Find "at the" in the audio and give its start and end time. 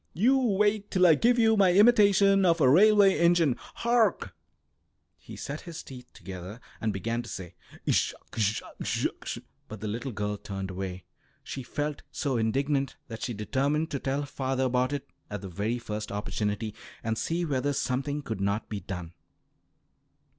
15.29-15.49